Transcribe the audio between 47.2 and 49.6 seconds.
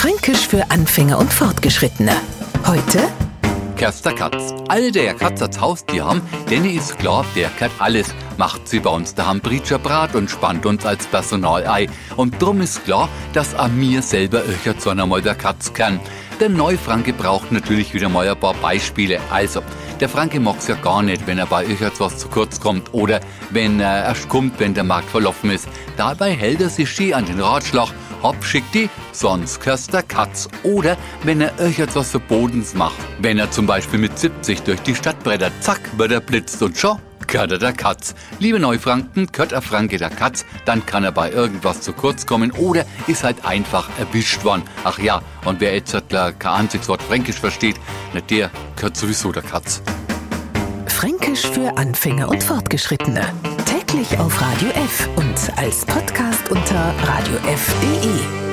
versteht, na der gehört sowieso der